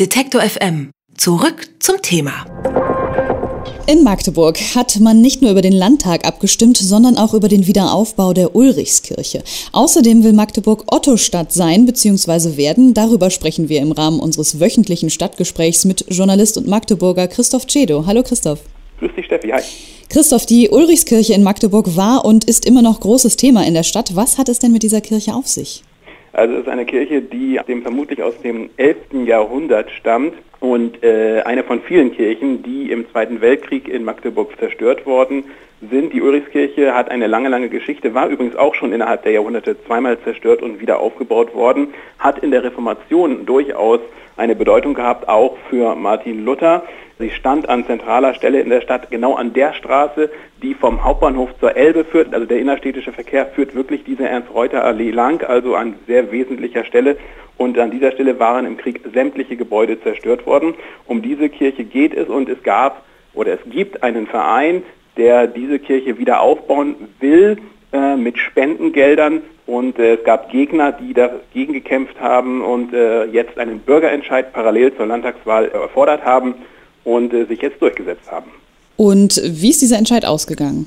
Detektor 0.00 0.42
FM. 0.42 0.90
Zurück 1.16 1.68
zum 1.78 2.02
Thema. 2.02 2.32
In 3.86 4.02
Magdeburg 4.02 4.58
hat 4.74 4.98
man 4.98 5.20
nicht 5.20 5.40
nur 5.40 5.52
über 5.52 5.62
den 5.62 5.72
Landtag 5.72 6.26
abgestimmt, 6.26 6.76
sondern 6.78 7.16
auch 7.16 7.32
über 7.32 7.46
den 7.46 7.68
Wiederaufbau 7.68 8.32
der 8.32 8.56
Ulrichskirche. 8.56 9.44
Außerdem 9.70 10.24
will 10.24 10.32
Magdeburg 10.32 10.92
Ottostadt 10.92 11.52
sein 11.52 11.86
bzw. 11.86 12.56
werden. 12.56 12.92
Darüber 12.92 13.30
sprechen 13.30 13.68
wir 13.68 13.80
im 13.80 13.92
Rahmen 13.92 14.18
unseres 14.18 14.58
wöchentlichen 14.58 15.10
Stadtgesprächs 15.10 15.84
mit 15.84 16.04
Journalist 16.08 16.58
und 16.58 16.66
Magdeburger 16.66 17.28
Christoph 17.28 17.68
Cedo. 17.68 18.04
Hallo 18.04 18.24
Christoph. 18.24 18.62
Grüß 18.98 19.12
dich 19.16 19.26
Steffi, 19.26 19.50
hi. 19.50 19.62
Christoph, 20.08 20.44
die 20.44 20.70
Ulrichskirche 20.70 21.34
in 21.34 21.44
Magdeburg 21.44 21.94
war 21.94 22.24
und 22.24 22.46
ist 22.46 22.66
immer 22.66 22.82
noch 22.82 22.98
großes 22.98 23.36
Thema 23.36 23.64
in 23.64 23.74
der 23.74 23.84
Stadt. 23.84 24.16
Was 24.16 24.38
hat 24.38 24.48
es 24.48 24.58
denn 24.58 24.72
mit 24.72 24.82
dieser 24.82 25.02
Kirche 25.02 25.34
auf 25.36 25.46
sich? 25.46 25.84
Also 26.34 26.54
es 26.54 26.60
ist 26.62 26.68
eine 26.68 26.84
Kirche, 26.84 27.22
die 27.22 27.60
dem 27.68 27.82
vermutlich 27.82 28.20
aus 28.20 28.36
dem 28.40 28.68
11. 28.76 28.96
Jahrhundert 29.24 29.88
stammt 29.92 30.34
und 30.58 31.00
äh, 31.04 31.42
eine 31.44 31.62
von 31.62 31.80
vielen 31.80 32.12
Kirchen, 32.12 32.64
die 32.64 32.90
im 32.90 33.08
Zweiten 33.10 33.40
Weltkrieg 33.40 33.86
in 33.86 34.02
Magdeburg 34.02 34.58
zerstört 34.58 35.06
worden 35.06 35.44
sind. 35.90 36.12
Die 36.12 36.20
Ulrichskirche 36.20 36.92
hat 36.92 37.08
eine 37.08 37.28
lange, 37.28 37.48
lange 37.50 37.68
Geschichte, 37.68 38.14
war 38.14 38.28
übrigens 38.28 38.56
auch 38.56 38.74
schon 38.74 38.92
innerhalb 38.92 39.22
der 39.22 39.30
Jahrhunderte 39.30 39.76
zweimal 39.86 40.18
zerstört 40.24 40.60
und 40.60 40.80
wieder 40.80 40.98
aufgebaut 40.98 41.54
worden, 41.54 41.94
hat 42.18 42.40
in 42.40 42.50
der 42.50 42.64
Reformation 42.64 43.46
durchaus 43.46 44.00
eine 44.36 44.56
Bedeutung 44.56 44.94
gehabt, 44.94 45.28
auch 45.28 45.56
für 45.70 45.94
Martin 45.94 46.44
Luther. 46.44 46.82
Sie 47.18 47.30
stand 47.30 47.68
an 47.68 47.86
zentraler 47.86 48.34
Stelle 48.34 48.60
in 48.60 48.70
der 48.70 48.80
Stadt, 48.80 49.08
genau 49.10 49.34
an 49.34 49.52
der 49.52 49.72
Straße, 49.74 50.30
die 50.62 50.74
vom 50.74 51.04
Hauptbahnhof 51.04 51.50
zur 51.60 51.76
Elbe 51.76 52.04
führt. 52.04 52.34
Also 52.34 52.46
der 52.46 52.58
innerstädtische 52.58 53.12
Verkehr 53.12 53.46
führt 53.46 53.74
wirklich 53.74 54.02
diese 54.02 54.28
Ernst-Reuter-Allee 54.28 55.12
lang, 55.12 55.44
also 55.44 55.76
an 55.76 55.94
sehr 56.08 56.32
wesentlicher 56.32 56.84
Stelle. 56.84 57.16
Und 57.56 57.78
an 57.78 57.92
dieser 57.92 58.10
Stelle 58.10 58.40
waren 58.40 58.66
im 58.66 58.76
Krieg 58.76 59.00
sämtliche 59.12 59.56
Gebäude 59.56 60.02
zerstört 60.02 60.44
worden. 60.44 60.74
Um 61.06 61.22
diese 61.22 61.48
Kirche 61.48 61.84
geht 61.84 62.14
es 62.14 62.28
und 62.28 62.48
es 62.48 62.60
gab 62.64 63.04
oder 63.32 63.52
es 63.52 63.60
gibt 63.70 64.02
einen 64.02 64.26
Verein, 64.26 64.82
der 65.16 65.46
diese 65.46 65.78
Kirche 65.78 66.18
wieder 66.18 66.40
aufbauen 66.40 66.96
will 67.20 67.58
äh, 67.92 68.16
mit 68.16 68.38
Spendengeldern 68.38 69.42
und 69.66 70.00
äh, 70.00 70.14
es 70.14 70.24
gab 70.24 70.50
Gegner, 70.50 70.90
die 70.90 71.14
dagegen 71.14 71.72
gekämpft 71.72 72.20
haben 72.20 72.60
und 72.60 72.92
äh, 72.92 73.24
jetzt 73.26 73.56
einen 73.56 73.78
Bürgerentscheid 73.78 74.52
parallel 74.52 74.96
zur 74.96 75.06
Landtagswahl 75.06 75.68
erfordert 75.68 76.24
haben 76.24 76.56
und 77.04 77.32
äh, 77.32 77.44
sich 77.44 77.60
jetzt 77.60 77.80
durchgesetzt 77.80 78.30
haben. 78.30 78.50
Und 78.96 79.40
wie 79.44 79.70
ist 79.70 79.82
dieser 79.82 79.98
Entscheid 79.98 80.24
ausgegangen? 80.24 80.86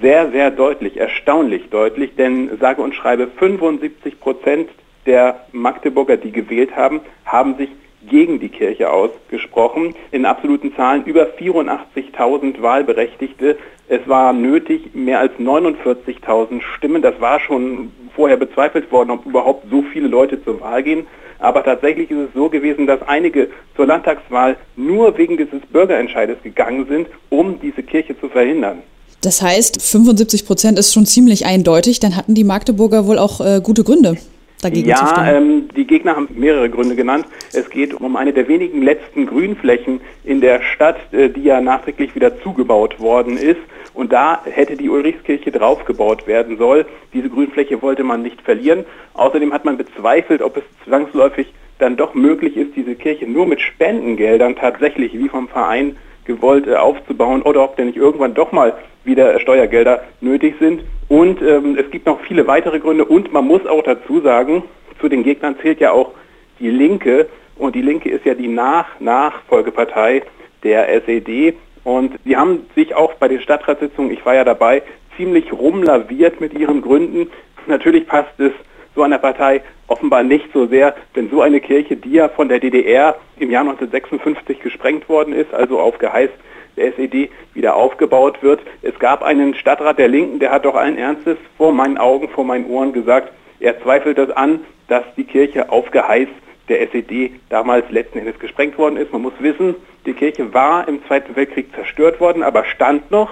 Sehr, 0.00 0.30
sehr 0.30 0.50
deutlich, 0.50 0.96
erstaunlich 0.96 1.68
deutlich, 1.70 2.16
denn 2.16 2.50
sage 2.58 2.80
und 2.82 2.94
schreibe 2.94 3.28
75 3.28 4.18
Prozent 4.18 4.70
der 5.06 5.44
Magdeburger, 5.52 6.16
die 6.16 6.32
gewählt 6.32 6.74
haben, 6.74 7.00
haben 7.24 7.56
sich 7.56 7.68
gegen 8.08 8.40
die 8.40 8.48
Kirche 8.48 8.90
ausgesprochen. 8.90 9.94
In 10.10 10.24
absoluten 10.24 10.74
Zahlen 10.74 11.04
über 11.04 11.26
84.000 11.26 12.62
Wahlberechtigte. 12.62 13.58
Es 13.92 14.06
war 14.06 14.32
nötig, 14.32 14.94
mehr 14.94 15.18
als 15.18 15.32
49.000 15.32 16.62
Stimmen. 16.76 17.02
Das 17.02 17.20
war 17.20 17.40
schon 17.40 17.90
vorher 18.14 18.36
bezweifelt 18.36 18.92
worden, 18.92 19.10
ob 19.10 19.26
überhaupt 19.26 19.68
so 19.68 19.82
viele 19.82 20.06
Leute 20.06 20.40
zur 20.44 20.60
Wahl 20.60 20.84
gehen. 20.84 21.08
Aber 21.40 21.64
tatsächlich 21.64 22.08
ist 22.08 22.18
es 22.18 22.28
so 22.32 22.48
gewesen, 22.48 22.86
dass 22.86 23.02
einige 23.08 23.48
zur 23.74 23.86
Landtagswahl 23.86 24.56
nur 24.76 25.18
wegen 25.18 25.36
dieses 25.36 25.60
Bürgerentscheides 25.72 26.36
gegangen 26.44 26.86
sind, 26.88 27.08
um 27.30 27.58
diese 27.60 27.82
Kirche 27.82 28.16
zu 28.20 28.28
verhindern. 28.28 28.84
Das 29.22 29.42
heißt, 29.42 29.82
75 29.82 30.46
Prozent 30.46 30.78
ist 30.78 30.94
schon 30.94 31.04
ziemlich 31.04 31.44
eindeutig. 31.44 31.98
Dann 31.98 32.14
hatten 32.14 32.36
die 32.36 32.44
Magdeburger 32.44 33.08
wohl 33.08 33.18
auch 33.18 33.40
äh, 33.40 33.60
gute 33.60 33.82
Gründe. 33.82 34.16
Dagegen 34.62 34.88
ja, 34.88 34.96
zu 34.96 35.06
stimmen. 35.06 35.28
Ähm, 35.28 35.68
die 35.76 35.86
Gegner 35.86 36.14
haben 36.14 36.28
mehrere 36.36 36.70
Gründe 36.70 36.94
genannt. 36.94 37.24
Es 37.52 37.68
geht 37.70 37.94
um 37.94 38.14
eine 38.16 38.32
der 38.32 38.46
wenigen 38.46 38.82
letzten 38.82 39.26
Grünflächen 39.26 40.00
in 40.22 40.40
der 40.40 40.62
Stadt, 40.62 40.96
äh, 41.12 41.28
die 41.28 41.42
ja 41.42 41.60
nachträglich 41.60 42.14
wieder 42.14 42.40
zugebaut 42.42 43.00
worden 43.00 43.36
ist. 43.36 43.58
Und 43.94 44.12
da 44.12 44.42
hätte 44.44 44.76
die 44.76 44.88
Ulrichskirche 44.88 45.50
draufgebaut 45.50 46.26
werden 46.26 46.58
soll. 46.58 46.86
Diese 47.12 47.28
Grünfläche 47.28 47.82
wollte 47.82 48.04
man 48.04 48.22
nicht 48.22 48.40
verlieren. 48.42 48.84
Außerdem 49.14 49.52
hat 49.52 49.64
man 49.64 49.76
bezweifelt, 49.76 50.42
ob 50.42 50.56
es 50.56 50.62
zwangsläufig 50.84 51.52
dann 51.78 51.96
doch 51.96 52.14
möglich 52.14 52.56
ist, 52.56 52.76
diese 52.76 52.94
Kirche 52.94 53.26
nur 53.26 53.46
mit 53.46 53.60
Spendengeldern 53.60 54.54
tatsächlich 54.56 55.14
wie 55.14 55.28
vom 55.28 55.48
Verein 55.48 55.96
gewollt 56.24 56.66
äh, 56.66 56.74
aufzubauen 56.74 57.42
oder 57.42 57.64
ob 57.64 57.76
denn 57.76 57.86
nicht 57.86 57.96
irgendwann 57.96 58.34
doch 58.34 58.52
mal 58.52 58.74
wieder 59.04 59.40
Steuergelder 59.40 60.02
nötig 60.20 60.54
sind. 60.60 60.82
Und 61.08 61.42
ähm, 61.42 61.76
es 61.78 61.90
gibt 61.90 62.06
noch 62.06 62.20
viele 62.20 62.46
weitere 62.46 62.78
Gründe 62.78 63.04
und 63.04 63.32
man 63.32 63.46
muss 63.46 63.66
auch 63.66 63.82
dazu 63.82 64.20
sagen, 64.20 64.62
zu 65.00 65.08
den 65.08 65.22
Gegnern 65.22 65.56
zählt 65.60 65.80
ja 65.80 65.92
auch 65.92 66.12
die 66.60 66.70
Linke 66.70 67.26
und 67.56 67.74
die 67.74 67.82
Linke 67.82 68.10
ist 68.10 68.24
ja 68.24 68.34
die 68.34 68.48
Nach-Nachfolgepartei 68.48 70.22
der 70.62 70.92
SED 71.02 71.54
und 71.84 72.18
sie 72.24 72.36
haben 72.36 72.66
sich 72.74 72.94
auch 72.94 73.14
bei 73.14 73.28
den 73.28 73.40
Stadtratssitzungen, 73.40 74.12
ich 74.12 74.24
war 74.24 74.34
ja 74.34 74.44
dabei, 74.44 74.82
ziemlich 75.16 75.52
rumlaviert 75.52 76.40
mit 76.40 76.54
ihren 76.54 76.82
Gründen. 76.82 77.30
Natürlich 77.66 78.06
passt 78.06 78.38
es 78.38 78.52
so 78.94 79.02
einer 79.02 79.18
Partei 79.18 79.62
offenbar 79.86 80.22
nicht 80.22 80.52
so 80.52 80.66
sehr, 80.66 80.94
denn 81.16 81.30
so 81.30 81.42
eine 81.42 81.60
Kirche, 81.60 81.96
die 81.96 82.12
ja 82.12 82.28
von 82.28 82.48
der 82.48 82.58
DDR 82.58 83.16
im 83.38 83.50
Jahr 83.50 83.62
1956 83.62 84.60
gesprengt 84.60 85.08
worden 85.08 85.32
ist, 85.34 85.52
also 85.52 85.78
auf 85.78 85.98
Geheiß 85.98 86.30
der 86.76 86.96
SED 86.96 87.30
wieder 87.54 87.76
aufgebaut 87.76 88.42
wird. 88.42 88.60
Es 88.82 88.98
gab 88.98 89.22
einen 89.22 89.54
Stadtrat 89.54 89.98
der 89.98 90.08
Linken, 90.08 90.38
der 90.38 90.50
hat 90.50 90.64
doch 90.64 90.74
allen 90.74 90.96
Ernstes 90.96 91.36
vor 91.56 91.72
meinen 91.72 91.98
Augen, 91.98 92.28
vor 92.28 92.44
meinen 92.44 92.66
Ohren 92.66 92.92
gesagt, 92.92 93.32
er 93.58 93.80
zweifelt 93.82 94.18
das 94.18 94.30
an, 94.30 94.60
dass 94.88 95.04
die 95.16 95.24
Kirche 95.24 95.70
auf 95.70 95.90
Geheiß 95.90 96.28
der 96.68 96.82
SED 96.82 97.32
damals 97.48 97.90
letzten 97.90 98.20
Endes 98.20 98.38
gesprengt 98.38 98.78
worden 98.78 98.96
ist. 98.96 99.12
Man 99.12 99.22
muss 99.22 99.34
wissen, 99.40 99.74
die 100.06 100.12
Kirche 100.12 100.52
war 100.54 100.88
im 100.88 101.04
Zweiten 101.06 101.36
Weltkrieg 101.36 101.74
zerstört 101.74 102.20
worden, 102.20 102.42
aber 102.42 102.64
stand 102.64 103.10
noch 103.10 103.30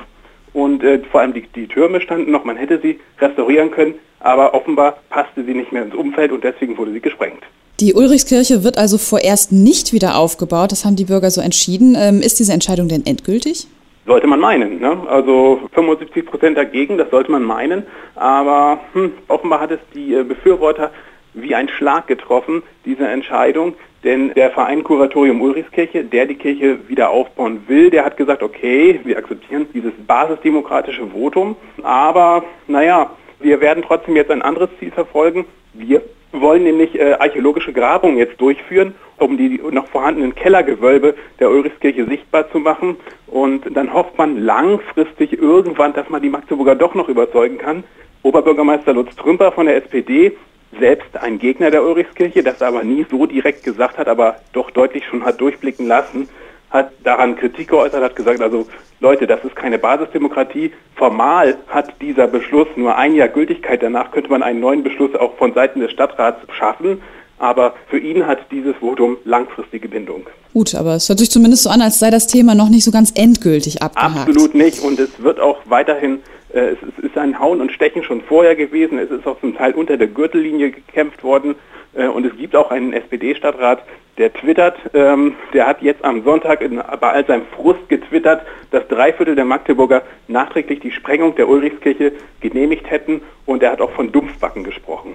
und 0.52 0.82
äh, 0.82 1.00
vor 1.10 1.20
allem 1.20 1.34
die, 1.34 1.46
die 1.54 1.66
Türme 1.66 2.00
standen 2.00 2.30
noch. 2.30 2.44
Man 2.44 2.56
hätte 2.56 2.80
sie 2.80 3.00
restaurieren 3.18 3.70
können, 3.70 3.94
aber 4.20 4.54
offenbar 4.54 4.98
passte 5.10 5.44
sie 5.44 5.54
nicht 5.54 5.72
mehr 5.72 5.82
ins 5.82 5.94
Umfeld 5.94 6.32
und 6.32 6.44
deswegen 6.44 6.76
wurde 6.76 6.92
sie 6.92 7.00
gesprengt. 7.00 7.42
Die 7.80 7.94
Ulrichskirche 7.94 8.64
wird 8.64 8.76
also 8.76 8.98
vorerst 8.98 9.52
nicht 9.52 9.92
wieder 9.92 10.16
aufgebaut. 10.16 10.72
Das 10.72 10.84
haben 10.84 10.96
die 10.96 11.04
Bürger 11.04 11.30
so 11.30 11.40
entschieden. 11.40 11.96
Ähm, 11.96 12.20
ist 12.20 12.40
diese 12.40 12.52
Entscheidung 12.52 12.88
denn 12.88 13.06
endgültig? 13.06 13.68
Sollte 14.04 14.26
man 14.26 14.40
meinen. 14.40 14.80
Ne? 14.80 14.96
Also 15.08 15.60
75 15.74 16.26
Prozent 16.26 16.58
dagegen, 16.58 16.98
das 16.98 17.10
sollte 17.10 17.30
man 17.30 17.44
meinen. 17.44 17.84
Aber 18.16 18.80
hm, 18.94 19.12
offenbar 19.28 19.60
hat 19.60 19.70
es 19.70 19.78
die 19.94 20.14
äh, 20.14 20.24
Befürworter 20.24 20.90
wie 21.34 21.54
ein 21.54 21.68
Schlag 21.68 22.08
getroffen, 22.08 22.62
diese 22.84 23.06
Entscheidung. 23.06 23.74
Denn 24.04 24.32
der 24.34 24.50
Verein 24.50 24.84
Kuratorium 24.84 25.40
Ulrichskirche, 25.40 26.04
der 26.04 26.26
die 26.26 26.36
Kirche 26.36 26.78
wieder 26.88 27.10
aufbauen 27.10 27.62
will, 27.66 27.90
der 27.90 28.04
hat 28.04 28.16
gesagt, 28.16 28.42
okay, 28.42 29.00
wir 29.02 29.18
akzeptieren 29.18 29.66
dieses 29.74 29.92
basisdemokratische 30.06 31.08
Votum, 31.08 31.56
aber 31.82 32.44
naja, 32.68 33.10
wir 33.40 33.60
werden 33.60 33.82
trotzdem 33.86 34.16
jetzt 34.16 34.30
ein 34.30 34.42
anderes 34.42 34.70
Ziel 34.78 34.92
verfolgen. 34.92 35.44
Wir 35.72 36.02
wollen 36.32 36.64
nämlich 36.64 36.98
äh, 36.98 37.14
archäologische 37.14 37.72
Grabungen 37.72 38.18
jetzt 38.18 38.40
durchführen, 38.40 38.94
um 39.18 39.36
die 39.36 39.60
noch 39.70 39.88
vorhandenen 39.88 40.34
Kellergewölbe 40.34 41.14
der 41.40 41.50
Ulrichskirche 41.50 42.04
sichtbar 42.06 42.50
zu 42.50 42.58
machen. 42.58 42.96
Und 43.26 43.64
dann 43.76 43.92
hofft 43.92 44.18
man 44.18 44.38
langfristig 44.38 45.32
irgendwann, 45.32 45.92
dass 45.94 46.08
man 46.08 46.22
die 46.22 46.30
Magdeburger 46.30 46.74
doch 46.74 46.94
noch 46.94 47.08
überzeugen 47.08 47.58
kann. 47.58 47.84
Oberbürgermeister 48.22 48.92
Lutz 48.92 49.14
Trümper 49.16 49.52
von 49.52 49.66
der 49.66 49.76
SPD 49.76 50.36
selbst 50.78 51.16
ein 51.16 51.38
Gegner 51.38 51.70
der 51.70 51.82
Ulrichskirche, 51.82 52.42
das 52.42 52.62
aber 52.62 52.82
nie 52.84 53.06
so 53.10 53.26
direkt 53.26 53.64
gesagt 53.64 53.98
hat, 53.98 54.08
aber 54.08 54.36
doch 54.52 54.70
deutlich 54.70 55.04
schon 55.06 55.24
hat 55.24 55.40
durchblicken 55.40 55.86
lassen, 55.86 56.28
hat 56.70 56.92
daran 57.02 57.36
Kritik 57.36 57.68
geäußert, 57.68 58.02
hat 58.02 58.16
gesagt, 58.16 58.40
also 58.40 58.66
Leute, 59.00 59.26
das 59.26 59.42
ist 59.44 59.56
keine 59.56 59.78
Basisdemokratie. 59.78 60.72
Formal 60.96 61.56
hat 61.68 61.94
dieser 62.00 62.26
Beschluss 62.26 62.66
nur 62.76 62.96
ein 62.96 63.14
Jahr 63.14 63.28
Gültigkeit. 63.28 63.82
Danach 63.82 64.10
könnte 64.10 64.28
man 64.28 64.42
einen 64.42 64.60
neuen 64.60 64.82
Beschluss 64.82 65.14
auch 65.14 65.36
von 65.36 65.54
Seiten 65.54 65.80
des 65.80 65.92
Stadtrats 65.92 66.40
schaffen. 66.52 67.00
Aber 67.38 67.74
für 67.88 67.98
ihn 67.98 68.26
hat 68.26 68.40
dieses 68.50 68.74
Votum 68.76 69.16
langfristige 69.24 69.88
Bindung. 69.88 70.26
Gut, 70.52 70.74
aber 70.74 70.96
es 70.96 71.08
hört 71.08 71.20
sich 71.20 71.30
zumindest 71.30 71.62
so 71.62 71.70
an, 71.70 71.80
als 71.80 72.00
sei 72.00 72.10
das 72.10 72.26
Thema 72.26 72.56
noch 72.56 72.68
nicht 72.68 72.82
so 72.82 72.90
ganz 72.90 73.12
endgültig 73.14 73.80
abgehakt. 73.80 74.28
Absolut 74.28 74.54
nicht. 74.56 74.80
Und 74.80 74.98
es 74.98 75.22
wird 75.22 75.38
auch 75.38 75.58
weiterhin 75.66 76.18
es 76.50 77.04
ist 77.04 77.18
ein 77.18 77.38
Hauen 77.38 77.60
und 77.60 77.72
Stechen 77.72 78.02
schon 78.02 78.22
vorher 78.22 78.56
gewesen. 78.56 78.98
Es 78.98 79.10
ist 79.10 79.26
auch 79.26 79.38
zum 79.40 79.56
Teil 79.56 79.72
unter 79.72 79.96
der 79.96 80.08
Gürtellinie 80.08 80.70
gekämpft 80.70 81.22
worden. 81.22 81.54
Äh, 81.94 82.06
und 82.06 82.24
es 82.24 82.36
gibt 82.36 82.54
auch 82.56 82.70
einen 82.70 82.92
SPD-Stadtrat, 82.92 83.82
der 84.18 84.32
twittert, 84.32 84.76
ähm, 84.94 85.34
der 85.52 85.66
hat 85.66 85.80
jetzt 85.80 86.04
am 86.04 86.24
Sonntag 86.24 86.60
in, 86.60 86.76
bei 86.76 87.12
all 87.12 87.24
seinem 87.26 87.46
Frust 87.54 87.88
getwittert, 87.88 88.42
dass 88.70 88.86
drei 88.88 89.12
Viertel 89.12 89.36
der 89.36 89.44
Magdeburger 89.44 90.02
nachträglich 90.26 90.80
die 90.80 90.90
Sprengung 90.90 91.36
der 91.36 91.48
Ulrichskirche 91.48 92.12
genehmigt 92.40 92.90
hätten 92.90 93.22
und 93.46 93.62
er 93.62 93.72
hat 93.72 93.80
auch 93.80 93.92
von 93.92 94.10
Dumpfbacken 94.10 94.64
gesprochen. 94.64 95.14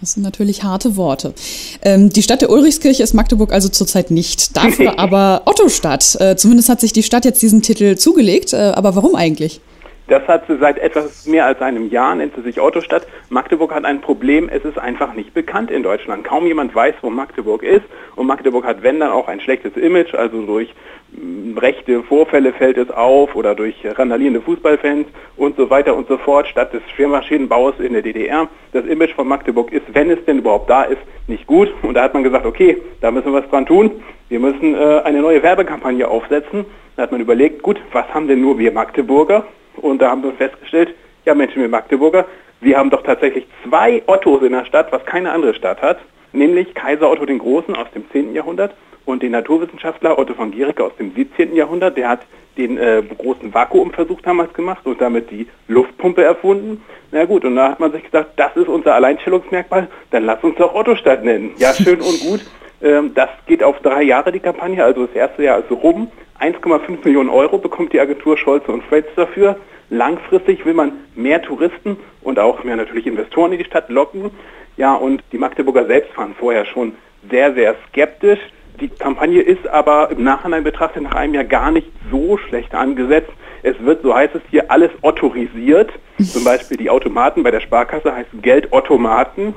Das 0.00 0.12
sind 0.12 0.22
natürlich 0.22 0.62
harte 0.62 0.96
Worte. 0.96 1.34
Ähm, 1.82 2.10
die 2.10 2.22
Stadt 2.22 2.42
der 2.42 2.50
Ulrichskirche 2.50 3.02
ist 3.02 3.14
Magdeburg 3.14 3.52
also 3.52 3.68
zurzeit 3.68 4.10
nicht. 4.10 4.56
Dafür 4.56 4.98
aber 4.98 5.42
Ottostadt. 5.46 6.16
Äh, 6.20 6.36
zumindest 6.36 6.68
hat 6.68 6.80
sich 6.80 6.92
die 6.92 7.02
Stadt 7.02 7.24
jetzt 7.24 7.42
diesen 7.42 7.62
Titel 7.62 7.96
zugelegt. 7.96 8.52
Äh, 8.52 8.72
aber 8.74 8.94
warum 8.94 9.14
eigentlich? 9.14 9.60
Das 10.08 10.26
hat 10.28 10.46
sie 10.46 10.56
seit 10.58 10.78
etwas 10.78 11.26
mehr 11.26 11.46
als 11.46 11.60
einem 11.60 11.88
Jahr, 11.90 12.14
nennt 12.14 12.36
sie 12.36 12.42
sich 12.42 12.60
Autostadt. 12.60 13.08
Magdeburg 13.28 13.74
hat 13.74 13.84
ein 13.84 14.00
Problem, 14.00 14.48
es 14.48 14.64
ist 14.64 14.78
einfach 14.78 15.14
nicht 15.14 15.34
bekannt 15.34 15.68
in 15.68 15.82
Deutschland. 15.82 16.22
Kaum 16.22 16.46
jemand 16.46 16.72
weiß, 16.72 16.94
wo 17.02 17.10
Magdeburg 17.10 17.64
ist. 17.64 17.82
Und 18.14 18.28
Magdeburg 18.28 18.64
hat, 18.64 18.84
wenn 18.84 19.00
dann, 19.00 19.10
auch 19.10 19.26
ein 19.26 19.40
schlechtes 19.40 19.76
Image, 19.76 20.14
also 20.14 20.42
durch 20.42 20.72
mm, 21.10 21.58
rechte 21.58 22.04
Vorfälle 22.04 22.52
fällt 22.52 22.78
es 22.78 22.88
auf 22.92 23.34
oder 23.34 23.56
durch 23.56 23.74
randalierende 23.84 24.40
Fußballfans 24.42 25.08
und 25.36 25.56
so 25.56 25.70
weiter 25.70 25.96
und 25.96 26.06
so 26.06 26.18
fort, 26.18 26.46
statt 26.46 26.72
des 26.72 26.82
Schwermaschinenbaus 26.94 27.80
in 27.80 27.92
der 27.92 28.02
DDR. 28.02 28.46
Das 28.72 28.86
Image 28.86 29.12
von 29.12 29.26
Magdeburg 29.26 29.72
ist, 29.72 29.92
wenn 29.92 30.08
es 30.10 30.24
denn 30.24 30.38
überhaupt 30.38 30.70
da 30.70 30.84
ist, 30.84 31.02
nicht 31.26 31.48
gut. 31.48 31.74
Und 31.82 31.94
da 31.94 32.04
hat 32.04 32.14
man 32.14 32.22
gesagt, 32.22 32.46
okay, 32.46 32.80
da 33.00 33.10
müssen 33.10 33.32
wir 33.32 33.42
was 33.42 33.50
dran 33.50 33.66
tun. 33.66 33.90
Wir 34.28 34.38
müssen 34.38 34.76
äh, 34.76 35.00
eine 35.02 35.20
neue 35.20 35.42
Werbekampagne 35.42 36.06
aufsetzen. 36.06 36.64
Da 36.94 37.02
hat 37.02 37.10
man 37.10 37.20
überlegt, 37.20 37.62
gut, 37.62 37.80
was 37.92 38.06
haben 38.14 38.28
denn 38.28 38.40
nur 38.40 38.58
wir 38.60 38.70
Magdeburger? 38.70 39.44
Und 39.76 40.00
da 40.00 40.10
haben 40.10 40.22
wir 40.22 40.32
festgestellt, 40.32 40.94
ja 41.24 41.34
Menschen, 41.34 41.62
wir 41.62 41.68
Magdeburger, 41.68 42.26
wir 42.60 42.78
haben 42.78 42.90
doch 42.90 43.02
tatsächlich 43.02 43.46
zwei 43.64 44.02
Ottos 44.06 44.42
in 44.42 44.52
der 44.52 44.64
Stadt, 44.64 44.90
was 44.90 45.04
keine 45.04 45.32
andere 45.32 45.54
Stadt 45.54 45.82
hat, 45.82 45.98
nämlich 46.32 46.74
Kaiser 46.74 47.10
Otto 47.10 47.26
den 47.26 47.38
Großen 47.38 47.74
aus 47.76 47.86
dem 47.94 48.10
10. 48.10 48.34
Jahrhundert 48.34 48.74
und 49.04 49.22
den 49.22 49.32
Naturwissenschaftler 49.32 50.18
Otto 50.18 50.34
von 50.34 50.52
Guericke 50.52 50.84
aus 50.84 50.96
dem 50.96 51.14
17. 51.14 51.54
Jahrhundert. 51.54 51.96
Der 51.96 52.08
hat 52.08 52.20
den 52.56 52.78
äh, 52.78 53.02
großen 53.02 53.52
Vakuumversuch 53.52 54.20
damals 54.22 54.52
gemacht 54.54 54.86
und 54.86 55.00
damit 55.00 55.30
die 55.30 55.46
Luftpumpe 55.68 56.24
erfunden. 56.24 56.82
Na 57.12 57.24
gut, 57.24 57.44
und 57.44 57.56
da 57.56 57.70
hat 57.70 57.80
man 57.80 57.92
sich 57.92 58.04
gesagt, 58.04 58.32
das 58.36 58.56
ist 58.56 58.68
unser 58.68 58.94
Alleinstellungsmerkmal, 58.94 59.88
dann 60.10 60.24
lass 60.24 60.42
uns 60.42 60.56
doch 60.56 60.74
Ottostadt 60.74 61.24
nennen. 61.24 61.52
Ja, 61.58 61.72
schön 61.72 62.00
und 62.00 62.20
gut. 62.20 62.40
Ähm, 62.82 63.12
das 63.14 63.30
geht 63.46 63.62
auf 63.62 63.80
drei 63.80 64.02
Jahre 64.02 64.30
die 64.32 64.38
Kampagne, 64.38 64.84
also 64.84 65.06
das 65.06 65.16
erste 65.16 65.42
Jahr 65.42 65.60
ist 65.60 65.70
rum. 65.70 66.08
1,5 66.40 67.04
Millionen 67.04 67.30
Euro 67.30 67.58
bekommt 67.58 67.92
die 67.92 68.00
Agentur 68.00 68.36
Scholze 68.36 68.70
und 68.70 68.84
Fritz 68.84 69.06
dafür. 69.16 69.56
Langfristig 69.88 70.64
will 70.64 70.74
man 70.74 70.92
mehr 71.14 71.40
Touristen 71.42 71.96
und 72.22 72.38
auch 72.38 72.64
mehr 72.64 72.76
natürlich 72.76 73.06
Investoren 73.06 73.52
in 73.52 73.58
die 73.58 73.64
Stadt 73.64 73.88
locken. 73.88 74.30
Ja, 74.76 74.94
und 74.94 75.22
die 75.32 75.38
Magdeburger 75.38 75.86
selbst 75.86 76.16
waren 76.16 76.34
vorher 76.34 76.66
schon 76.66 76.94
sehr, 77.30 77.54
sehr 77.54 77.76
skeptisch. 77.88 78.40
Die 78.80 78.88
Kampagne 78.88 79.40
ist 79.40 79.66
aber 79.68 80.10
im 80.10 80.22
Nachhinein 80.22 80.64
betrachtet 80.64 81.02
nach 81.02 81.14
einem 81.14 81.34
Jahr 81.34 81.44
gar 81.44 81.70
nicht 81.70 81.90
so 82.10 82.36
schlecht 82.36 82.74
angesetzt. 82.74 83.30
Es 83.62 83.74
wird, 83.80 84.02
so 84.02 84.14
heißt 84.14 84.34
es 84.34 84.42
hier, 84.50 84.70
alles 84.70 84.90
autorisiert. 85.02 85.90
Zum 86.22 86.44
Beispiel 86.44 86.76
die 86.76 86.90
Automaten 86.90 87.42
bei 87.42 87.50
der 87.50 87.60
Sparkasse 87.60 88.14
heißen 88.14 88.42
Geldautomaten. 88.42 89.54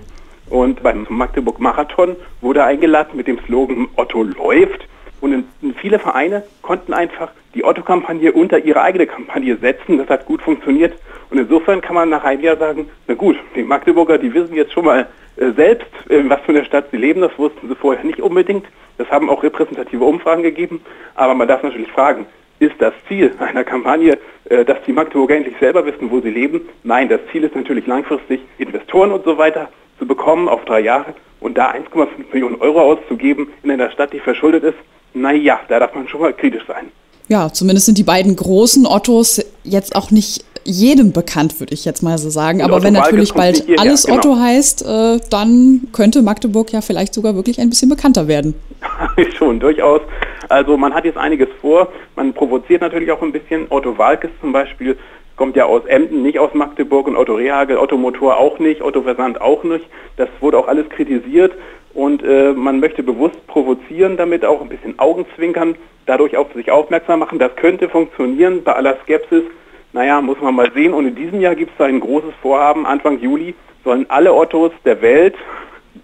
Und 0.49 0.81
beim 0.81 1.05
Magdeburg 1.09 1.59
Marathon 1.59 2.15
wurde 2.41 2.63
eingeladen 2.63 3.17
mit 3.17 3.27
dem 3.27 3.39
Slogan 3.45 3.87
Otto 3.95 4.23
läuft. 4.23 4.87
Und 5.21 5.45
viele 5.77 5.99
Vereine 5.99 6.43
konnten 6.61 6.93
einfach 6.93 7.31
die 7.53 7.63
Otto-Kampagne 7.63 8.31
unter 8.31 8.59
ihre 8.59 8.81
eigene 8.81 9.07
Kampagne 9.07 9.57
setzen. 9.57 9.97
Das 9.97 10.07
hat 10.07 10.25
gut 10.25 10.41
funktioniert. 10.41 10.93
Und 11.29 11.37
insofern 11.37 11.81
kann 11.81 11.95
man 11.95 12.09
nach 12.09 12.23
einem 12.23 12.41
Jahr 12.41 12.57
sagen, 12.57 12.89
na 13.07 13.13
gut, 13.15 13.37
die 13.55 13.63
Magdeburger, 13.63 14.17
die 14.17 14.33
wissen 14.33 14.55
jetzt 14.55 14.73
schon 14.73 14.85
mal 14.85 15.07
äh, 15.37 15.51
selbst, 15.51 15.87
in 16.09 16.29
was 16.29 16.41
für 16.41 16.51
eine 16.51 16.65
Stadt 16.65 16.85
sie 16.91 16.97
leben. 16.97 17.21
Das 17.21 17.37
wussten 17.37 17.67
sie 17.67 17.75
vorher 17.75 18.03
nicht 18.03 18.21
unbedingt. 18.21 18.65
Das 18.97 19.09
haben 19.09 19.29
auch 19.29 19.43
repräsentative 19.43 20.03
Umfragen 20.03 20.43
gegeben. 20.43 20.81
Aber 21.15 21.33
man 21.33 21.47
darf 21.47 21.63
natürlich 21.63 21.91
fragen, 21.91 22.25
ist 22.59 22.75
das 22.79 22.93
Ziel 23.07 23.33
einer 23.39 23.63
Kampagne, 23.63 24.17
äh, 24.45 24.65
dass 24.65 24.77
die 24.85 24.93
Magdeburger 24.93 25.35
endlich 25.35 25.55
selber 25.59 25.85
wissen, 25.85 26.11
wo 26.11 26.19
sie 26.19 26.29
leben? 26.29 26.61
Nein, 26.83 27.09
das 27.09 27.21
Ziel 27.31 27.43
ist 27.43 27.55
natürlich 27.55 27.87
langfristig 27.87 28.41
Investoren 28.57 29.11
und 29.11 29.23
so 29.23 29.37
weiter 29.37 29.69
zu 29.97 30.05
bekommen 30.05 30.47
auf 30.47 30.65
drei 30.65 30.81
Jahre 30.81 31.13
und 31.39 31.57
da 31.57 31.71
1,5 31.71 32.07
Millionen 32.31 32.55
Euro 32.55 32.81
auszugeben 32.81 33.47
in 33.63 33.71
einer 33.71 33.91
Stadt, 33.91 34.13
die 34.13 34.19
verschuldet 34.19 34.63
ist, 34.63 34.77
naja, 35.13 35.59
da 35.67 35.79
darf 35.79 35.93
man 35.95 36.07
schon 36.07 36.21
mal 36.21 36.33
kritisch 36.33 36.63
sein. 36.67 36.91
Ja, 37.27 37.53
zumindest 37.53 37.85
sind 37.85 37.97
die 37.97 38.03
beiden 38.03 38.35
großen 38.35 38.87
Ottos 38.87 39.39
jetzt 39.63 39.95
auch 39.95 40.09
nicht 40.09 40.43
jedem 40.63 41.11
bekannt, 41.11 41.59
würde 41.59 41.73
ich 41.73 41.85
jetzt 41.85 42.01
mal 42.01 42.17
so 42.17 42.29
sagen. 42.29 42.61
Aber 42.61 42.83
wenn 42.83 42.93
natürlich 42.93 43.33
bald 43.33 43.65
alles 43.77 44.05
genau. 44.05 44.17
Otto 44.17 44.35
heißt, 44.37 44.85
äh, 44.85 45.19
dann 45.29 45.87
könnte 45.93 46.21
Magdeburg 46.21 46.71
ja 46.71 46.81
vielleicht 46.81 47.13
sogar 47.13 47.35
wirklich 47.35 47.59
ein 47.59 47.69
bisschen 47.69 47.89
bekannter 47.89 48.27
werden. 48.27 48.55
Schon, 49.37 49.59
durchaus. 49.59 50.01
Also 50.49 50.77
man 50.77 50.93
hat 50.93 51.05
jetzt 51.05 51.17
einiges 51.17 51.49
vor. 51.61 51.89
Man 52.15 52.33
provoziert 52.33 52.81
natürlich 52.81 53.11
auch 53.11 53.21
ein 53.21 53.31
bisschen. 53.31 53.67
Otto 53.69 53.97
Walkes 53.97 54.31
zum 54.41 54.51
Beispiel 54.51 54.97
kommt 55.35 55.55
ja 55.55 55.65
aus 55.65 55.85
Emden, 55.85 56.21
nicht 56.21 56.39
aus 56.39 56.53
Magdeburg 56.53 57.07
und 57.07 57.15
Otto 57.15 57.35
Rehagel, 57.35 57.77
Otto 57.77 57.97
Motor 57.97 58.37
auch 58.37 58.59
nicht, 58.59 58.81
Otto 58.81 59.03
Versand 59.03 59.39
auch 59.39 59.63
nicht. 59.63 59.85
Das 60.17 60.27
wurde 60.41 60.57
auch 60.57 60.67
alles 60.67 60.89
kritisiert 60.89 61.53
und 61.93 62.23
äh, 62.23 62.53
man 62.53 62.79
möchte 62.79 63.03
bewusst 63.03 63.45
provozieren, 63.47 64.17
damit 64.17 64.45
auch 64.45 64.61
ein 64.61 64.69
bisschen 64.69 64.99
Augenzwinkern, 64.99 65.75
dadurch 66.05 66.37
auf 66.37 66.51
sich 66.53 66.71
aufmerksam 66.71 67.19
machen. 67.19 67.39
Das 67.39 67.55
könnte 67.55 67.89
funktionieren 67.89 68.63
bei 68.63 68.73
aller 68.73 68.97
Skepsis. 69.03 69.43
Naja, 69.91 70.21
muss 70.21 70.39
man 70.41 70.55
mal 70.55 70.71
sehen. 70.73 70.93
Und 70.93 71.07
in 71.07 71.15
diesem 71.15 71.41
Jahr 71.41 71.55
gibt 71.55 71.71
es 71.71 71.77
da 71.77 71.85
ein 71.85 71.99
großes 71.99 72.33
Vorhaben. 72.41 72.85
Anfang 72.85 73.19
Juli 73.19 73.55
sollen 73.83 74.05
alle 74.09 74.33
Ottos 74.33 74.71
der 74.85 75.01
Welt, 75.01 75.35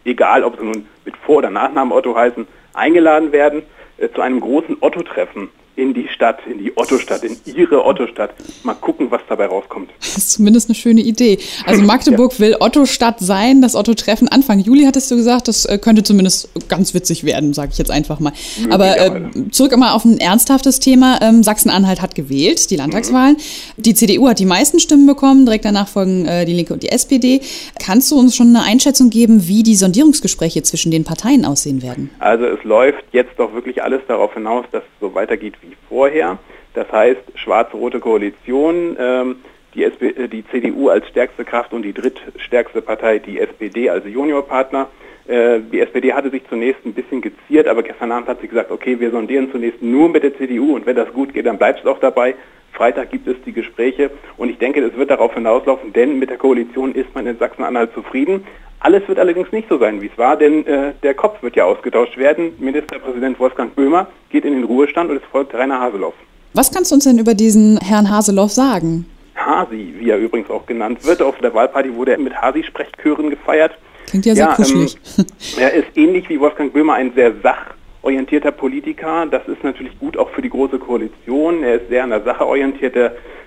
egal 0.05 0.43
ob 0.43 0.57
sie 0.57 0.65
nun 0.65 0.87
mit 1.05 1.15
Vor- 1.17 1.37
oder 1.37 1.51
Nachnamen 1.51 1.91
Otto 1.91 2.15
heißen, 2.15 2.47
eingeladen 2.73 3.31
werden 3.31 3.63
äh, 3.97 4.09
zu 4.09 4.21
einem 4.21 4.39
großen 4.39 4.77
Otto-Treffen 4.81 5.49
in 5.75 5.93
die 5.93 6.07
Stadt, 6.07 6.39
in 6.49 6.59
die 6.59 6.75
Otto-Stadt, 6.75 7.23
in 7.23 7.37
ihre 7.45 7.85
Otto-Stadt. 7.85 8.31
Mal 8.63 8.75
gucken, 8.75 9.11
was 9.11 9.21
dabei 9.27 9.47
rauskommt. 9.47 9.89
Das 9.99 10.17
ist 10.17 10.31
zumindest 10.31 10.69
eine 10.69 10.75
schöne 10.75 11.01
Idee. 11.01 11.37
Also 11.65 11.81
Magdeburg 11.85 12.33
ja. 12.33 12.39
will 12.39 12.57
Otto-Stadt 12.59 13.19
sein, 13.19 13.61
das 13.61 13.75
Otto-Treffen 13.75 14.27
Anfang 14.27 14.59
Juli 14.59 14.85
hattest 14.85 15.11
du 15.11 15.15
gesagt, 15.15 15.47
das 15.47 15.65
äh, 15.65 15.77
könnte 15.77 16.03
zumindest 16.03 16.49
ganz 16.69 16.93
witzig 16.93 17.23
werden, 17.23 17.53
sage 17.53 17.69
ich 17.71 17.77
jetzt 17.77 17.91
einfach 17.91 18.19
mal. 18.19 18.31
Aber 18.69 18.97
äh, 18.97 19.49
zurück 19.51 19.73
immer 19.73 19.93
auf 19.93 20.05
ein 20.05 20.19
ernsthaftes 20.19 20.79
Thema. 20.79 21.19
Ähm, 21.21 21.43
Sachsen-Anhalt 21.43 22.01
hat 22.01 22.15
gewählt, 22.15 22.69
die 22.71 22.75
Landtagswahlen. 22.77 23.35
Mhm. 23.35 23.81
Die 23.81 23.93
CDU 23.93 24.27
hat 24.29 24.39
die 24.39 24.45
meisten 24.45 24.79
Stimmen 24.79 25.05
bekommen, 25.05 25.45
direkt 25.45 25.65
danach 25.65 25.87
folgen 25.87 26.25
äh, 26.25 26.45
die 26.45 26.53
Linke 26.53 26.73
und 26.73 26.83
die 26.83 26.89
SPD. 26.89 27.41
Kannst 27.83 28.11
du 28.11 28.19
uns 28.19 28.35
schon 28.35 28.55
eine 28.55 28.63
Einschätzung 28.63 29.09
geben, 29.09 29.47
wie 29.47 29.63
die 29.63 29.75
Sondierungsgespräche 29.75 30.63
zwischen 30.63 30.91
den 30.91 31.03
Parteien 31.03 31.45
aussehen 31.45 31.81
werden? 31.81 32.09
Also 32.19 32.45
es 32.45 32.63
läuft 32.63 33.03
jetzt 33.11 33.37
doch 33.37 33.53
wirklich 33.53 33.83
alles 33.83 34.01
darauf 34.07 34.33
hinaus, 34.33 34.65
dass 34.71 34.83
es 34.83 34.89
so 34.99 35.13
weitergeht 35.13 35.55
wie 35.65 35.75
vorher. 35.89 36.37
Das 36.73 36.91
heißt, 36.91 37.21
schwarz-rote 37.35 37.99
Koalition, 37.99 38.97
ähm, 38.99 39.35
die, 39.73 39.83
SP, 39.83 40.11
äh, 40.11 40.27
die, 40.27 40.45
CDU 40.47 40.89
als 40.89 41.07
stärkste 41.07 41.45
Kraft 41.45 41.73
und 41.73 41.83
die 41.83 41.93
drittstärkste 41.93 42.81
Partei, 42.81 43.19
die 43.19 43.39
SPD 43.39 43.89
als 43.89 44.05
Juniorpartner. 44.05 44.87
Äh, 45.27 45.59
die 45.71 45.79
SPD 45.79 46.13
hatte 46.13 46.29
sich 46.29 46.43
zunächst 46.49 46.85
ein 46.85 46.93
bisschen 46.93 47.21
geziert, 47.21 47.67
aber 47.67 47.83
gestern 47.83 48.11
Abend 48.11 48.27
hat 48.27 48.41
sie 48.41 48.47
gesagt, 48.47 48.71
okay, 48.71 48.99
wir 48.99 49.11
sondieren 49.11 49.51
zunächst 49.51 49.81
nur 49.81 50.09
mit 50.09 50.23
der 50.23 50.37
CDU 50.37 50.75
und 50.75 50.85
wenn 50.85 50.95
das 50.95 51.11
gut 51.13 51.33
geht, 51.33 51.45
dann 51.45 51.57
bleibt 51.57 51.79
es 51.79 51.85
auch 51.85 51.99
dabei. 51.99 52.35
Freitag 52.73 53.09
gibt 53.09 53.25
es 53.27 53.37
die 53.45 53.53
Gespräche 53.53 54.11
und 54.35 54.49
ich 54.49 54.57
denke, 54.57 54.81
es 54.81 54.95
wird 54.97 55.09
darauf 55.09 55.33
hinauslaufen, 55.33 55.93
denn 55.93 56.19
mit 56.19 56.29
der 56.29 56.37
Koalition 56.37 56.93
ist 56.93 57.15
man 57.15 57.25
in 57.25 57.37
Sachsen-Anhalt 57.37 57.93
zufrieden. 57.93 58.45
Alles 58.85 59.07
wird 59.07 59.17
allerdings 59.17 59.51
nicht 59.51 59.67
so 59.67 59.79
sein, 59.79 59.99
wie 59.99 60.11
es 60.13 60.15
war, 60.15 60.37
denn 60.37 60.63
äh, 60.67 60.93
der 61.01 61.15
Kopf 61.15 61.41
wird 61.41 61.55
ja 61.55 61.65
ausgetauscht 61.65 62.19
werden. 62.19 62.53
Ministerpräsident 62.59 63.39
Wolfgang 63.39 63.73
Böhmer 63.73 64.05
geht 64.29 64.45
in 64.45 64.53
den 64.53 64.63
Ruhestand 64.63 65.09
und 65.09 65.17
es 65.17 65.23
folgt 65.31 65.55
Rainer 65.55 65.79
Haseloff. 65.79 66.13
Was 66.53 66.71
kannst 66.71 66.91
du 66.91 66.95
uns 66.95 67.05
denn 67.05 67.17
über 67.17 67.33
diesen 67.33 67.79
Herrn 67.79 68.11
Haseloff 68.11 68.51
sagen? 68.51 69.07
Hasi, 69.35 69.95
wie 69.97 70.11
er 70.11 70.19
übrigens 70.19 70.51
auch 70.51 70.67
genannt 70.67 71.03
wird. 71.03 71.23
Auf 71.23 71.35
der 71.39 71.51
Wahlparty 71.55 71.95
wurde 71.95 72.11
er 72.11 72.19
mit 72.19 72.39
Hasi-Sprechchören 72.39 73.31
gefeiert. 73.31 73.71
Klingt 74.05 74.27
ja 74.27 74.35
sehr 74.35 74.45
ja, 74.45 74.53
kuschelig. 74.53 74.97
Ähm, 75.17 75.25
er 75.57 75.73
ist 75.73 75.87
ähnlich 75.95 76.29
wie 76.29 76.39
Wolfgang 76.39 76.71
Böhmer 76.71 76.93
ein 76.93 77.11
sehr 77.15 77.33
sachorientierter 77.41 78.51
Politiker. 78.51 79.25
Das 79.25 79.47
ist 79.47 79.63
natürlich 79.63 79.97
gut 79.97 80.15
auch 80.15 80.29
für 80.29 80.43
die 80.43 80.49
Große 80.49 80.77
Koalition. 80.77 81.63
Er 81.63 81.81
ist 81.81 81.89
sehr 81.89 82.03
an 82.03 82.11
der 82.11 82.21
Sache 82.21 82.45
orientiert. 82.45 82.95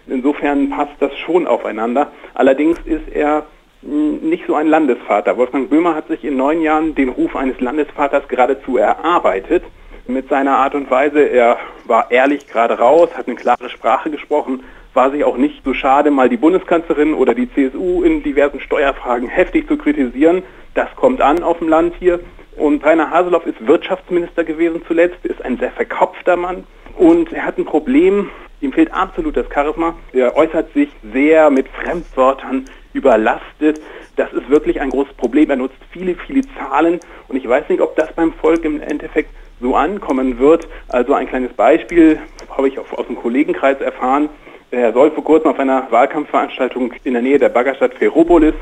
Insofern 0.09 0.71
passt 0.71 0.97
das 0.99 1.17
schon 1.17 1.47
aufeinander. 1.47 2.11
Allerdings 2.35 2.77
ist 2.87 3.09
er 3.15 3.47
nicht 3.83 4.45
so 4.47 4.55
ein 4.55 4.67
Landesvater. 4.67 5.37
Wolfgang 5.37 5.71
Böhmer 5.71 5.95
hat 5.95 6.09
sich 6.09 6.25
in 6.25 6.37
neun 6.37 6.61
Jahren 6.61 6.95
den 6.95 7.09
Ruf 7.09 7.37
eines 7.37 7.61
Landesvaters 7.61 8.27
geradezu 8.29 8.77
erarbeitet. 8.77 9.65
Mit 10.07 10.29
seiner 10.29 10.57
Art 10.57 10.75
und 10.75 10.91
Weise, 10.91 11.21
er 11.21 11.59
war 11.85 12.11
ehrlich 12.11 12.47
gerade 12.47 12.79
raus, 12.79 13.11
hat 13.15 13.27
eine 13.27 13.37
klare 13.37 13.69
Sprache 13.69 14.11
gesprochen, 14.11 14.65
war 14.95 15.11
sich 15.11 15.23
auch 15.23 15.37
nicht 15.37 15.63
so 15.65 15.75
schade, 15.75 16.11
mal 16.11 16.29
die 16.29 16.39
Bundeskanzlerin 16.39 17.15
oder 17.15 17.35
die 17.35 17.53
CSU 17.53 18.03
in 18.03 18.23
diversen 18.23 18.61
Steuerfragen 18.61 19.29
heftig 19.29 19.69
zu 19.69 19.77
kritisieren. 19.77 20.43
Das 20.75 20.89
kommt 20.97 21.21
an 21.21 21.43
auf 21.43 21.59
dem 21.59 21.69
Land 21.69 21.95
hier. 21.99 22.21
Und 22.57 22.85
Rainer 22.85 23.11
Haseloff 23.11 23.47
ist 23.47 23.65
Wirtschaftsminister 23.67 24.45
gewesen 24.45 24.83
zuletzt, 24.89 25.25
ist 25.25 25.45
ein 25.45 25.59
sehr 25.59 25.71
verkopfter 25.71 26.37
Mann 26.37 26.65
und 26.97 27.33
er 27.33 27.45
hat 27.45 27.57
ein 27.57 27.65
Problem, 27.65 28.31
ihm 28.61 28.73
fehlt 28.73 28.93
absolut 28.93 29.37
das 29.37 29.47
Charisma. 29.53 29.95
Er 30.13 30.37
äußert 30.37 30.73
sich 30.73 30.89
sehr 31.13 31.51
mit 31.51 31.69
Fremdwörtern, 31.69 32.65
überlastet. 32.93 33.81
Das 34.17 34.33
ist 34.33 34.49
wirklich 34.49 34.81
ein 34.81 34.91
großes 34.91 35.15
Problem. 35.15 35.51
Er 35.51 35.57
nutzt 35.57 35.77
viele, 35.91 36.15
viele 36.15 36.43
Zahlen 36.59 37.01
und 37.29 37.37
ich 37.37 37.49
weiß 37.49 37.69
nicht, 37.69 37.81
ob 37.81 37.97
das 37.97 38.13
beim 38.13 38.33
Volk 38.33 38.65
im 38.65 38.81
Endeffekt 38.81 39.31
so 39.61 39.75
ankommen 39.75 40.39
wird. 40.39 40.69
Also 40.89 41.15
ein 41.15 41.29
kleines 41.29 41.53
Beispiel 41.53 42.19
habe 42.51 42.69
ich 42.69 42.79
aus 42.79 43.07
dem 43.07 43.17
Kollegenkreis 43.17 43.81
erfahren. 43.81 44.29
Er 44.71 44.93
soll 44.93 45.11
vor 45.11 45.25
kurzem 45.25 45.51
auf 45.51 45.59
einer 45.59 45.91
Wahlkampfveranstaltung 45.91 46.93
in 47.05 47.15
der 47.15 47.23
Nähe 47.23 47.39
der 47.39 47.49
Baggerstadt 47.49 47.95
Ferropolis 47.95 48.55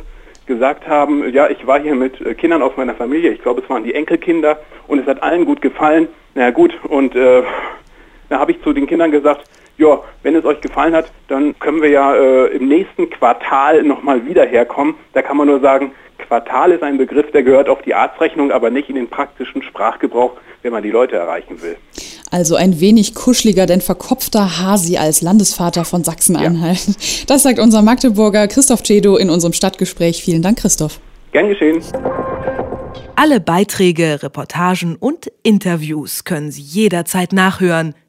gesagt 0.47 0.87
haben, 0.87 1.29
ja, 1.33 1.49
ich 1.51 1.67
war 1.67 1.81
hier 1.81 1.97
mit 1.97 2.39
Kindern 2.39 2.63
aus 2.63 2.77
meiner 2.77 2.95
Familie, 2.95 3.33
ich 3.33 3.43
glaube, 3.43 3.63
es 3.63 3.69
waren 3.69 3.83
die 3.83 3.95
Enkelkinder 3.95 4.61
und 4.87 5.01
es 5.01 5.07
hat 5.07 5.23
allen 5.23 5.45
gut 5.45 5.61
gefallen. 5.61 6.07
Na 6.35 6.51
gut, 6.51 6.73
und 6.85 7.17
äh, 7.17 7.43
Da 8.29 8.39
habe 8.39 8.53
ich 8.53 8.63
zu 8.63 8.73
den 8.73 8.87
Kindern 8.87 9.11
gesagt, 9.11 9.45
ja, 9.79 10.01
wenn 10.23 10.35
es 10.35 10.45
euch 10.45 10.61
gefallen 10.61 10.95
hat, 10.95 11.11
dann 11.29 11.59
können 11.59 11.83
wir 11.83 11.91
ja 11.91 12.15
äh, 12.15 12.47
im 12.57 12.69
nächsten 12.69 13.11
Quartal 13.11 13.83
nochmal 13.83 14.27
wieder 14.27 14.45
herkommen. 14.47 14.95
Da 15.13 15.23
kann 15.23 15.37
man 15.37 15.49
nur 15.49 15.61
sagen, 15.61 15.93
Quartal 16.19 16.73
ist 16.73 16.83
ein 16.83 16.99
Begriff, 16.99 17.31
der 17.33 17.43
gehört 17.43 17.69
auf 17.69 17.83
die 17.83 17.95
Arztrechnung, 17.95 18.51
aber 18.51 18.71
nicht 18.71 18.89
in 18.89 18.97
den 18.97 19.09
praktischen 19.09 19.63
Sprachgebrauch, 19.63 20.33
wenn 20.63 20.73
man 20.73 20.83
die 20.83 20.91
Leute 20.91 21.17
erreichen 21.17 21.61
will. 21.63 21.77
Also 22.31 22.57
ein 22.57 22.81
wenig 22.81 23.15
kuscheliger, 23.15 23.67
denn 23.67 23.81
verkopfter 23.81 24.59
Hasi 24.59 24.97
als 24.97 25.23
Landesvater 25.23 25.85
von 25.85 26.03
Sachsen-Anhalt. 26.03 26.87
Ja. 26.87 26.95
Das 27.29 27.45
sagt 27.45 27.59
unser 27.59 27.83
Magdeburger 27.83 28.49
Christoph 28.49 28.83
Cedo 28.83 29.17
in 29.17 29.31
unserem 29.31 29.53
Stadtgespräch. 29.53 30.23
Vielen 30.23 30.43
Dank, 30.43 30.59
Christoph. 30.59 31.01
Gern 31.33 31.49
geschehen. 31.49 31.83
Alle 33.15 33.41
Beiträge, 33.41 34.23
Reportagen 34.23 34.97
und 34.97 35.31
Interviews 35.43 36.25
können 36.25 36.51
Sie 36.51 36.63
jederzeit 36.63 37.33
nachhören 37.33 37.95